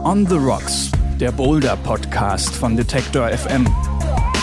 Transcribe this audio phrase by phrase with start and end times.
[0.00, 0.90] On the Rocks,
[1.20, 3.64] der Boulder Podcast von Detector FM.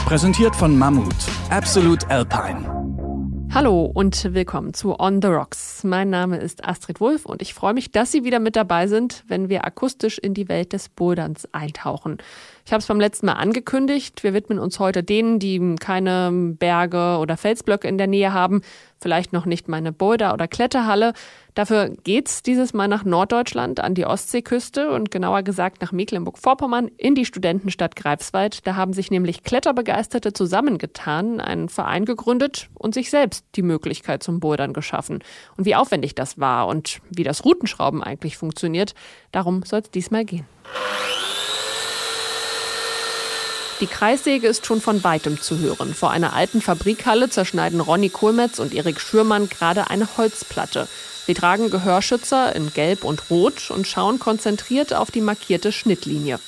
[0.05, 1.13] Präsentiert von Mammut,
[1.49, 2.79] Absolute Alpine.
[3.53, 5.83] Hallo und willkommen zu On the Rocks.
[5.83, 9.23] Mein Name ist Astrid Wulff und ich freue mich, dass Sie wieder mit dabei sind,
[9.27, 12.19] wenn wir akustisch in die Welt des Boulderns eintauchen.
[12.69, 14.21] Ich habe es beim letzten Mal angekündigt.
[14.21, 18.61] Wir widmen uns heute denen, die keine Berge oder Felsblöcke in der Nähe haben,
[19.01, 21.13] vielleicht noch nicht meine Boulder- oder Kletterhalle.
[21.55, 27.15] Dafür geht's dieses Mal nach Norddeutschland an die Ostseeküste und genauer gesagt nach Mecklenburg-Vorpommern in
[27.15, 28.67] die Studentenstadt Greifswald.
[28.67, 34.39] Da haben sich nämlich Kletterbegeisterte zusammengetan, einen Verein gegründet und sich selbst die Möglichkeit zum
[34.39, 35.23] Bouldern geschaffen.
[35.57, 38.93] Und wie aufwendig das war und wie das Routenschrauben eigentlich funktioniert,
[39.31, 40.45] darum soll es diesmal gehen.
[43.79, 45.93] Die Kreissäge ist schon von weitem zu hören.
[45.93, 50.89] Vor einer alten Fabrikhalle zerschneiden Ronny Kohlmetz und Erik Schürmann gerade eine Holzplatte.
[51.25, 56.39] Sie tragen Gehörschützer in Gelb und Rot und schauen konzentriert auf die markierte Schnittlinie.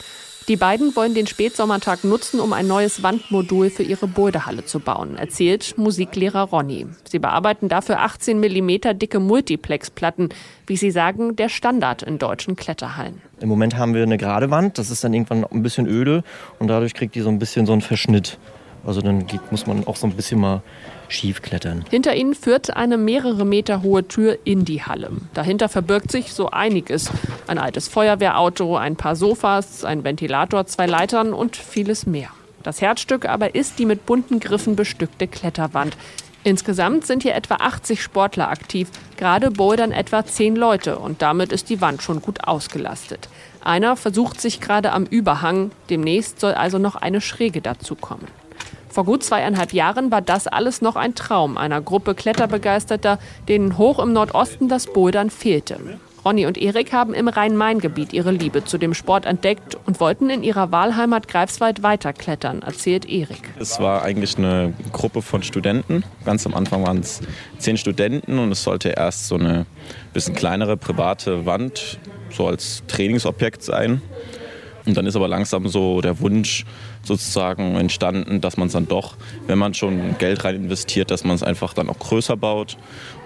[0.51, 5.15] Die beiden wollen den Spätsommertag nutzen, um ein neues Wandmodul für ihre Boulderhalle zu bauen,
[5.15, 6.87] erzählt Musiklehrer Ronny.
[7.09, 10.27] Sie bearbeiten dafür 18 mm dicke Multiplexplatten,
[10.67, 13.21] wie sie sagen, der Standard in deutschen Kletterhallen.
[13.39, 16.21] Im Moment haben wir eine gerade Wand, das ist dann irgendwann ein bisschen öde
[16.59, 18.37] und dadurch kriegt die so ein bisschen so einen Verschnitt.
[18.85, 20.61] Also dann geht, muss man auch so ein bisschen mal
[21.07, 21.85] schief klettern.
[21.89, 25.11] Hinter ihnen führt eine mehrere Meter hohe Tür in die Halle.
[25.33, 27.11] Dahinter verbirgt sich so einiges.
[27.47, 32.29] Ein altes Feuerwehrauto, ein paar Sofas, ein Ventilator, zwei Leitern und vieles mehr.
[32.63, 35.97] Das Herzstück aber ist die mit bunten Griffen bestückte Kletterwand.
[36.43, 38.89] Insgesamt sind hier etwa 80 Sportler aktiv.
[39.17, 43.29] Gerade bouldern etwa 10 Leute und damit ist die Wand schon gut ausgelastet.
[43.63, 45.69] Einer versucht sich gerade am Überhang.
[45.91, 48.25] Demnächst soll also noch eine Schräge dazukommen.
[48.91, 53.99] Vor gut zweieinhalb Jahren war das alles noch ein Traum einer Gruppe Kletterbegeisterter, denen hoch
[53.99, 55.79] im Nordosten das Bouldern fehlte.
[56.25, 60.43] Ronny und Erik haben im Rhein-Main-Gebiet ihre Liebe zu dem Sport entdeckt und wollten in
[60.43, 63.41] ihrer Wahlheimat Greifswald weiterklettern, erzählt Erik.
[63.59, 66.03] Es war eigentlich eine Gruppe von Studenten.
[66.23, 67.21] Ganz am Anfang waren es
[67.57, 69.65] zehn Studenten und es sollte erst so eine
[70.13, 71.97] bisschen kleinere private Wand
[72.29, 74.01] so als Trainingsobjekt sein.
[74.85, 76.65] Und dann ist aber langsam so der Wunsch
[77.03, 79.15] sozusagen entstanden, dass man es dann doch,
[79.47, 82.77] wenn man schon Geld rein investiert, dass man es einfach dann auch größer baut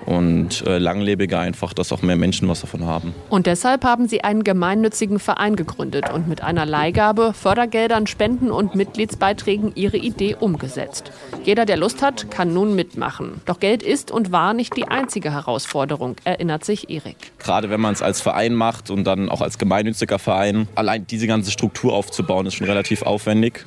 [0.06, 3.14] und äh, langlebiger einfach, dass auch mehr Menschen was davon haben.
[3.30, 8.76] Und deshalb haben sie einen gemeinnützigen Verein gegründet und mit einer Leihgabe, Fördergeldern, Spenden und
[8.76, 11.12] Mitgliedsbeiträgen ihre Idee umgesetzt.
[11.44, 13.42] Jeder, der Lust hat, kann nun mitmachen.
[13.46, 17.18] Doch Geld ist und war nicht die einzige Herausforderung, erinnert sich Erik.
[17.40, 21.28] Gerade wenn man es als Verein macht und dann auch als gemeinnütziger Verein, allein diese
[21.28, 23.65] ganze Struktur aufzubauen, ist schon relativ aufwendig.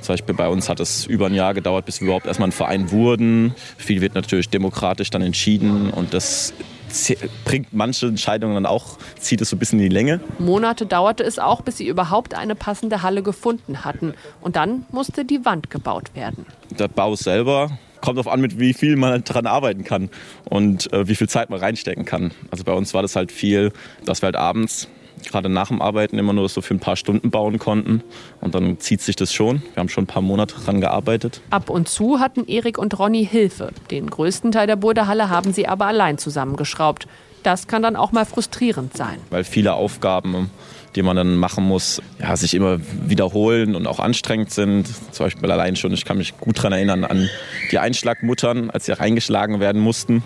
[0.00, 2.52] Zum Beispiel bei uns hat es über ein Jahr gedauert, bis wir überhaupt erstmal ein
[2.52, 3.54] Verein wurden.
[3.76, 6.54] Viel wird natürlich demokratisch dann entschieden und das
[7.44, 10.20] bringt manche Entscheidungen dann auch, zieht es so ein bisschen in die Länge.
[10.38, 14.14] Monate dauerte es auch, bis sie überhaupt eine passende Halle gefunden hatten.
[14.40, 16.46] Und dann musste die Wand gebaut werden.
[16.78, 20.08] Der Bau selber kommt darauf an, mit wie viel man daran arbeiten kann
[20.44, 22.32] und äh, wie viel Zeit man reinstecken kann.
[22.50, 23.72] Also bei uns war das halt viel,
[24.04, 24.88] dass wir halt abends
[25.24, 28.02] gerade nach dem Arbeiten immer nur so für ein paar Stunden bauen konnten.
[28.40, 29.62] Und dann zieht sich das schon.
[29.74, 31.40] Wir haben schon ein paar Monate daran gearbeitet.
[31.50, 33.70] Ab und zu hatten Erik und Ronny Hilfe.
[33.90, 37.06] Den größten Teil der Burderhalle haben sie aber allein zusammengeschraubt.
[37.42, 39.18] Das kann dann auch mal frustrierend sein.
[39.30, 40.50] Weil viele Aufgaben,
[40.96, 44.88] die man dann machen muss, ja, sich immer wiederholen und auch anstrengend sind.
[45.12, 47.28] Zum Beispiel allein schon, ich kann mich gut daran erinnern an
[47.70, 50.22] die Einschlagmuttern, als sie reingeschlagen werden mussten.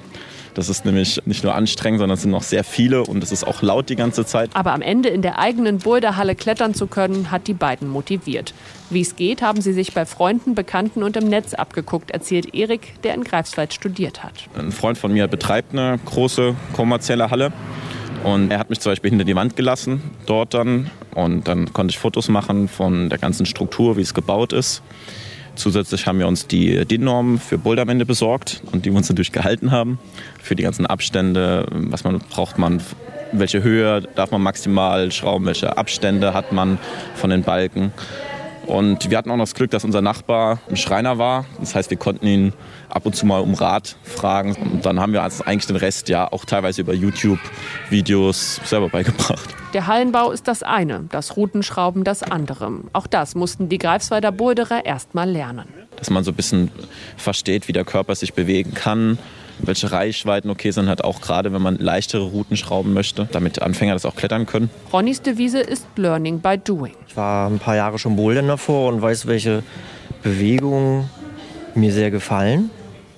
[0.55, 3.45] Das ist nämlich nicht nur anstrengend, sondern es sind noch sehr viele und es ist
[3.45, 4.51] auch laut die ganze Zeit.
[4.55, 8.53] Aber am Ende in der eigenen Boulderhalle klettern zu können, hat die beiden motiviert.
[8.91, 13.01] Wie es geht, haben sie sich bei Freunden, Bekannten und im Netz abgeguckt, erzählt Erik,
[13.03, 14.35] der in Greifswald studiert hat.
[14.55, 17.53] Ein Freund von mir betreibt eine große kommerzielle Halle.
[18.25, 20.91] Und er hat mich zum Beispiel hinter die Wand gelassen, dort dann.
[21.15, 24.83] Und dann konnte ich Fotos machen von der ganzen Struktur, wie es gebaut ist.
[25.55, 29.71] Zusätzlich haben wir uns die DIN-Normen für Boulderwände besorgt und die wir uns natürlich gehalten
[29.71, 29.99] haben.
[30.41, 32.83] Für die ganzen Abstände, was man braucht man,
[33.33, 36.79] welche Höhe darf man maximal schrauben, welche Abstände hat man
[37.15, 37.93] von den Balken.
[38.67, 41.44] Und wir hatten auch noch das Glück, dass unser Nachbar ein Schreiner war.
[41.59, 42.53] Das heißt, wir konnten ihn
[42.88, 44.55] ab und zu mal um Rat fragen.
[44.55, 49.49] Und dann haben wir uns eigentlich den Rest ja auch teilweise über YouTube-Videos selber beigebracht.
[49.75, 52.73] Der Hallenbau ist das eine, das Routenschrauben das andere.
[52.93, 55.67] Auch das mussten die Greifswalder Boulderer erst mal lernen.
[55.97, 56.70] Dass man so ein bisschen
[57.17, 59.19] versteht, wie der Körper sich bewegen kann
[59.58, 63.94] welche Reichweiten okay sind, halt auch gerade, wenn man leichtere Routen schrauben möchte, damit Anfänger
[63.94, 64.70] das auch klettern können.
[64.93, 66.94] Ronnys Devise ist Learning by Doing.
[67.08, 69.62] Ich war ein paar Jahre schon Bouldern davor und weiß, welche
[70.22, 71.10] Bewegungen
[71.75, 72.70] mir sehr gefallen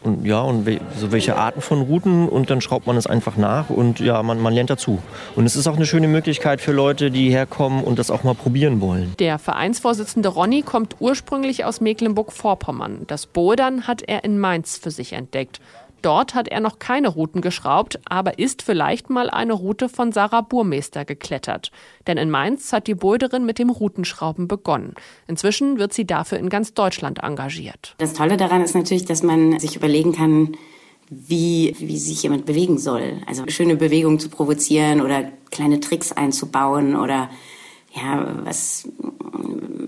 [0.05, 3.71] und ja, und so welche Arten von Routen und dann schraubt man es einfach nach
[3.71, 4.99] und ja, man, man lernt dazu.
[5.35, 8.35] Und es ist auch eine schöne Möglichkeit für Leute, die herkommen und das auch mal
[8.35, 9.15] probieren wollen.
[9.19, 13.05] Der Vereinsvorsitzende Ronny kommt ursprünglich aus Mecklenburg-Vorpommern.
[13.07, 15.61] Das Bouldern hat er in Mainz für sich entdeckt.
[16.05, 20.43] Dort hat er noch keine Routen geschraubt, aber ist vielleicht mal eine Route von Sarah
[20.43, 21.71] Burmeister geklettert.
[22.07, 24.95] Denn in Mainz hat die Boulderin mit dem Routenschrauben begonnen.
[25.29, 27.95] Inzwischen wird sie dafür in ganz Deutschland engagiert.
[27.97, 30.59] Das Tolle daran ist natürlich, dass man sich überlegen kann,
[31.09, 33.23] wie, wie sich jemand bewegen soll.
[33.27, 37.31] Also schöne Bewegungen zu provozieren oder kleine Tricks einzubauen oder
[37.95, 38.89] ja, was,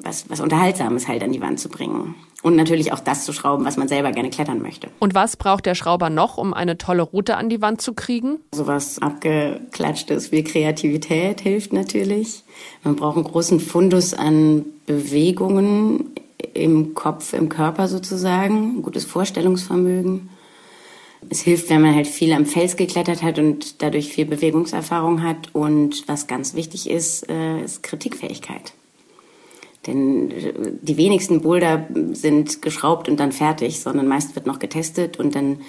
[0.03, 2.15] was, was Unterhaltsames halt an die Wand zu bringen.
[2.43, 4.89] Und natürlich auch das zu schrauben, was man selber gerne klettern möchte.
[5.01, 8.39] Und was braucht der Schrauber noch, um eine tolle Route an die Wand zu kriegen?
[8.55, 12.45] Sowas abgeklatschtes wie Kreativität hilft natürlich.
[12.85, 16.13] Man braucht einen großen Fundus an Bewegungen
[16.55, 20.29] im Kopf, im Körper sozusagen, ein gutes Vorstellungsvermögen.
[21.29, 25.55] Es hilft, wenn man halt viel am Fels geklettert hat und dadurch viel Bewegungserfahrung hat.
[25.55, 28.73] Und was ganz wichtig ist, äh, ist Kritikfähigkeit.
[29.87, 30.53] Denn äh,
[30.83, 35.61] die wenigsten Boulder sind geschraubt und dann fertig, sondern meist wird noch getestet und dann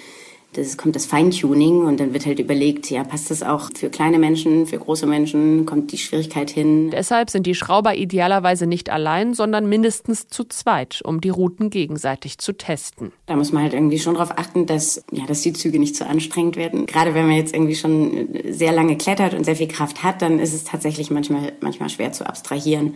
[0.54, 4.18] das kommt das Feintuning und dann wird halt überlegt, ja, passt das auch für kleine
[4.18, 6.90] Menschen, für große Menschen, kommt die Schwierigkeit hin.
[6.90, 12.38] Deshalb sind die Schrauber idealerweise nicht allein, sondern mindestens zu zweit, um die Routen gegenseitig
[12.38, 13.12] zu testen.
[13.26, 16.06] Da muss man halt irgendwie schon darauf achten, dass, ja, dass die Züge nicht zu
[16.06, 16.86] anstrengend werden.
[16.86, 20.38] Gerade wenn man jetzt irgendwie schon sehr lange klettert und sehr viel Kraft hat, dann
[20.38, 22.94] ist es tatsächlich manchmal, manchmal schwer zu abstrahieren,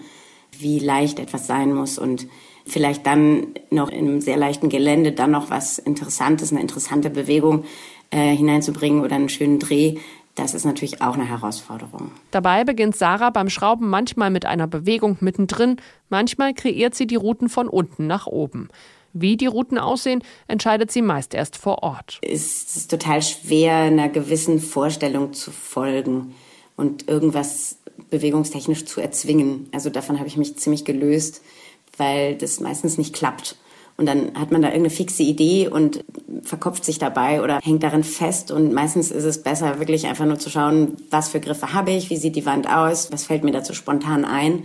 [0.58, 2.26] wie leicht etwas sein muss und
[2.66, 7.64] vielleicht dann noch in einem sehr leichten Gelände dann noch was Interessantes, eine interessante Bewegung
[8.10, 9.96] äh, hineinzubringen oder einen schönen Dreh,
[10.34, 12.10] das ist natürlich auch eine Herausforderung.
[12.30, 15.76] Dabei beginnt Sarah beim Schrauben manchmal mit einer Bewegung mittendrin,
[16.08, 18.68] manchmal kreiert sie die Routen von unten nach oben.
[19.12, 22.18] Wie die Routen aussehen, entscheidet sie meist erst vor Ort.
[22.22, 26.34] Es ist total schwer, einer gewissen Vorstellung zu folgen
[26.76, 29.68] und irgendwas bewegungstechnisch zu erzwingen.
[29.72, 31.42] Also davon habe ich mich ziemlich gelöst
[31.96, 33.56] weil das meistens nicht klappt.
[33.96, 36.04] Und dann hat man da irgendeine fixe Idee und
[36.42, 38.50] verkopft sich dabei oder hängt darin fest.
[38.50, 42.10] Und meistens ist es besser, wirklich einfach nur zu schauen, was für Griffe habe ich,
[42.10, 44.64] wie sieht die Wand aus, was fällt mir dazu spontan ein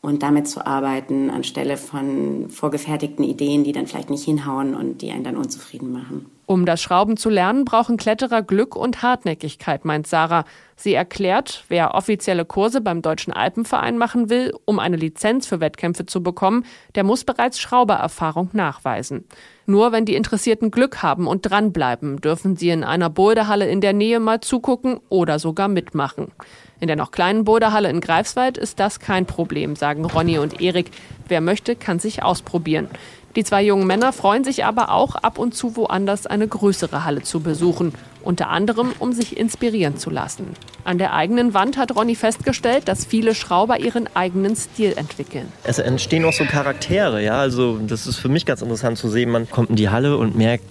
[0.00, 5.10] und damit zu arbeiten, anstelle von vorgefertigten Ideen, die dann vielleicht nicht hinhauen und die
[5.10, 6.26] einen dann unzufrieden machen.
[6.50, 10.46] Um das Schrauben zu lernen, brauchen Kletterer Glück und Hartnäckigkeit, meint Sarah.
[10.76, 16.06] Sie erklärt, wer offizielle Kurse beim Deutschen Alpenverein machen will, um eine Lizenz für Wettkämpfe
[16.06, 16.64] zu bekommen,
[16.94, 19.26] der muss bereits Schraubererfahrung nachweisen.
[19.66, 23.92] Nur wenn die Interessierten Glück haben und dranbleiben, dürfen sie in einer Boulderhalle in der
[23.92, 26.32] Nähe mal zugucken oder sogar mitmachen.
[26.80, 30.92] In der noch kleinen Boulderhalle in Greifswald ist das kein Problem, sagen Ronny und Erik.
[31.26, 32.88] Wer möchte, kann sich ausprobieren.
[33.36, 37.22] Die zwei jungen Männer freuen sich aber auch, ab und zu woanders eine größere Halle
[37.22, 37.92] zu besuchen.
[38.22, 40.54] Unter anderem, um sich inspirieren zu lassen.
[40.84, 45.52] An der eigenen Wand hat Ronny festgestellt, dass viele Schrauber ihren eigenen Stil entwickeln.
[45.64, 47.38] Es entstehen auch so Charaktere, ja.
[47.38, 49.30] Also, das ist für mich ganz interessant zu sehen.
[49.30, 50.64] Man kommt in die Halle und merkt,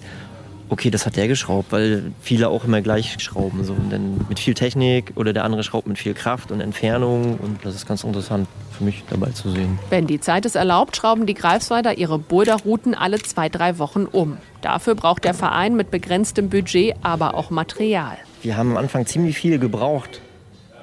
[0.68, 3.64] okay, das hat der geschraubt, weil viele auch immer gleich schrauben.
[3.64, 3.72] So.
[3.72, 7.38] Und dann mit viel Technik oder der andere schraubt mit viel Kraft und Entfernung.
[7.38, 9.78] Und das ist ganz interessant für mich dabei zu sehen.
[9.90, 14.38] Wenn die Zeit es erlaubt, schrauben die Greifswalder ihre Boulderrouten alle zwei, drei Wochen um.
[14.60, 18.16] Dafür braucht der Verein mit begrenztem Budget aber auch Material.
[18.42, 20.20] Wir haben am Anfang ziemlich viel gebraucht,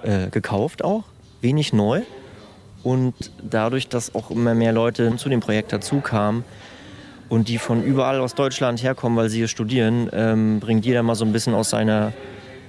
[0.03, 1.03] äh, gekauft auch,
[1.41, 2.01] wenig neu.
[2.83, 6.43] Und dadurch, dass auch immer mehr Leute zu dem Projekt dazukamen,
[7.29, 11.15] und die von überall aus Deutschland herkommen, weil sie hier studieren, ähm, bringt jeder mal
[11.15, 12.13] so ein bisschen aus seiner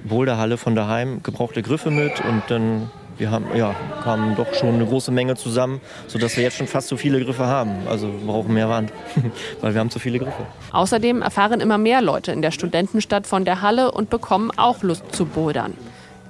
[0.05, 4.85] Boulderhalle von daheim gebrauchte Griffe mit und dann wir haben ja kamen doch schon eine
[4.85, 7.89] große Menge zusammen, sodass wir jetzt schon fast so viele Griffe haben.
[7.89, 8.93] Also wir brauchen mehr Wand,
[9.61, 10.47] weil wir haben zu viele Griffe.
[10.73, 15.15] Außerdem erfahren immer mehr Leute in der Studentenstadt von der Halle und bekommen auch Lust
[15.15, 15.75] zu bouldern.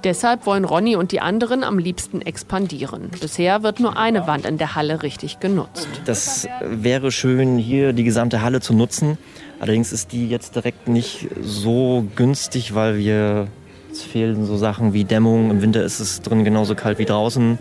[0.07, 3.11] Deshalb wollen Ronny und die anderen am liebsten expandieren.
[3.21, 5.89] Bisher wird nur eine Wand in der Halle richtig genutzt.
[6.05, 9.19] Das wäre schön, hier die gesamte Halle zu nutzen.
[9.59, 13.49] Allerdings ist die jetzt direkt nicht so günstig, weil wir
[13.91, 15.51] es fehlen so Sachen wie Dämmung.
[15.51, 17.59] Im Winter ist es drin genauso kalt wie draußen.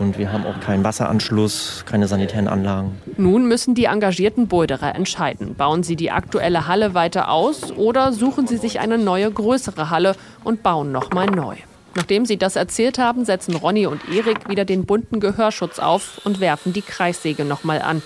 [0.00, 3.00] Und wir haben auch keinen Wasseranschluss, keine sanitären Anlagen.
[3.18, 5.54] Nun müssen die engagierten Boulderer entscheiden.
[5.54, 10.16] Bauen sie die aktuelle Halle weiter aus oder suchen sie sich eine neue, größere Halle
[10.42, 11.56] und bauen nochmal neu?
[11.94, 16.40] Nachdem sie das erzählt haben, setzen Ronny und Erik wieder den bunten Gehörschutz auf und
[16.40, 18.00] werfen die Kreissäge nochmal an.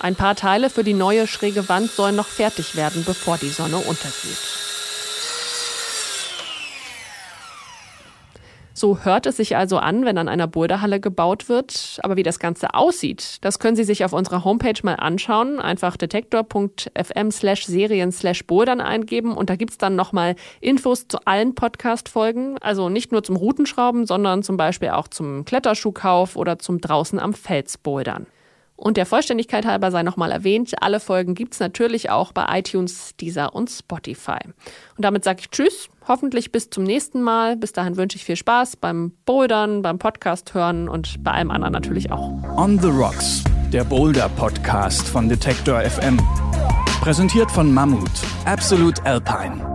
[0.00, 3.78] Ein paar Teile für die neue schräge Wand sollen noch fertig werden, bevor die Sonne
[3.78, 4.67] untergeht.
[8.78, 11.98] So hört es sich also an, wenn an einer Boulderhalle gebaut wird.
[12.04, 15.58] Aber wie das Ganze aussieht, das können Sie sich auf unserer Homepage mal anschauen.
[15.58, 21.56] Einfach detektor.fm slash serien slash bouldern eingeben und da gibt's dann nochmal Infos zu allen
[21.56, 22.56] Podcast-Folgen.
[22.60, 27.34] Also nicht nur zum Routenschrauben, sondern zum Beispiel auch zum Kletterschuhkauf oder zum draußen am
[27.34, 28.28] Fels bouldern.
[28.78, 33.52] Und der Vollständigkeit halber sei nochmal erwähnt, alle Folgen gibt's natürlich auch bei iTunes, Deezer
[33.52, 34.38] und Spotify.
[34.44, 37.56] Und damit sage ich Tschüss, hoffentlich bis zum nächsten Mal.
[37.56, 41.72] Bis dahin wünsche ich viel Spaß beim Bouldern, beim Podcast hören und bei allem anderen
[41.72, 42.30] natürlich auch.
[42.56, 43.42] On the Rocks,
[43.72, 46.16] der Boulder Podcast von Detektor FM.
[47.00, 48.08] Präsentiert von Mammut,
[48.44, 49.67] Absolute Alpine.